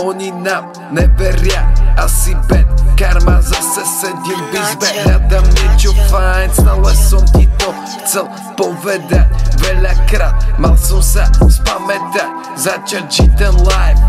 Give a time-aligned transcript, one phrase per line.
[0.00, 4.88] oni nám neveria Asi bad karma, zase sedím v izbe.
[5.04, 7.74] Hľadám niečo fajn, stále som ti to
[8.04, 9.26] chcel povedať.
[9.58, 14.00] Veľakrát mal som sa spamätať Začať žiť ten life.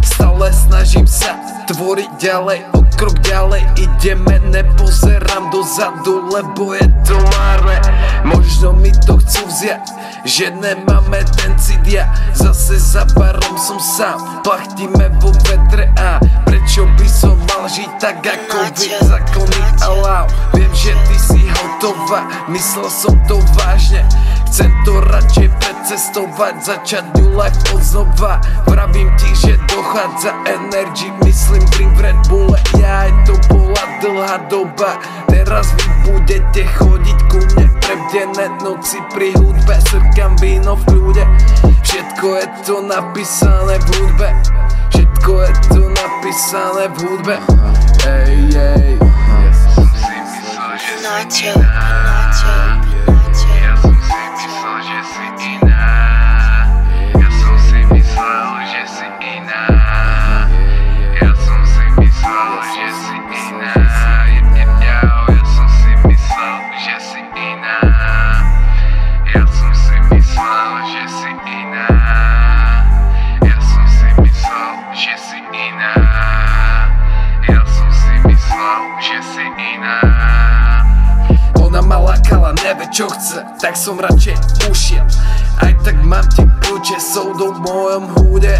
[0.00, 1.36] Stále snažím sa
[1.68, 3.62] tvoriť ďalej O krok ďalej.
[3.76, 7.76] Ideme Nepozerám dozadu, lebo je to marné.
[8.24, 9.84] Možno mi to chcú vziať
[10.26, 14.42] Že nemáme ten cit ja Zase za barom som sám.
[14.42, 18.90] Plachtíme vo vetre a Prečo by som mal žiť tak ako vy?
[19.86, 20.26] a láv
[20.58, 24.02] Viem, že ty si hotová Myslel som to vážne.
[24.50, 31.62] Chcem to radšej precestovať Začať new life od znova Vravím ti, že dochádza energy Myslím
[31.70, 32.58] drink v Red Bulle.
[32.82, 34.98] Ja aj to bola dlhá doba.
[35.30, 36.89] Teraz vy budete chodiť
[38.20, 41.24] Prebdené noci pri hudbe Srkam víno v kľude.
[41.80, 44.28] Všetko je to napísané v hudbe.
[44.92, 47.36] Všetko je to napísané v hudbe.
[48.04, 49.00] Ej, ej.
[51.00, 52.69] Nacho, Nacho.
[82.90, 84.34] Čo chce, tak som radšej
[84.66, 85.06] ušiel
[85.62, 88.58] Aj tak mám kľúče, sú do mojom húde.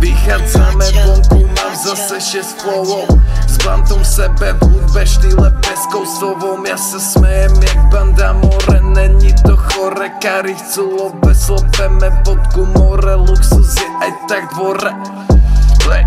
[0.00, 3.04] Vychádzame vonku, mám zase 6 flowov.
[3.44, 9.36] S bantom sebe v hudbe, štýle peskou slovom Ja sa smejem jak banda more, není
[9.44, 10.08] to chore.
[10.24, 14.92] Kari chcú lobe, slopeme vodku more Luxus je aj tak dvore.
[15.84, 16.00] Le,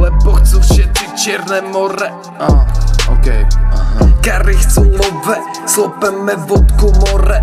[0.00, 2.08] Lebo chcú všetci čierne more.
[2.40, 3.42] Uh, okay,
[3.72, 4.04] aha.
[4.20, 7.40] Kary chcú love, slopeme vodku more.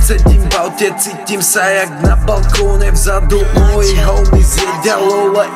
[0.00, 3.44] Sedím v aute, cítim sa jak na balkóne vzadu.
[3.70, 5.54] Moji homies jedia lolek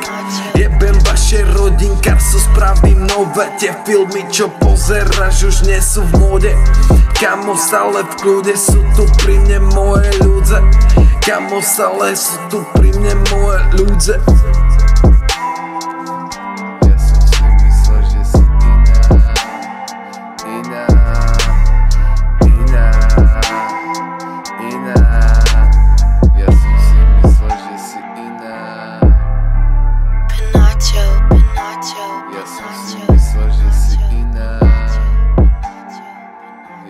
[0.55, 3.51] Jebem vaše rodinka, so spravím nové.
[3.59, 6.53] Tie filmy, čo pozeráš, už nie sú v móde.
[7.19, 10.63] Kamo stále v kľude, sú tu pri mne moje ľudze.
[11.25, 14.15] Kamo stále sú tu pri mne moje ľudze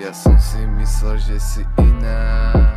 [0.05, 2.74] Ja som si myslel, že si iná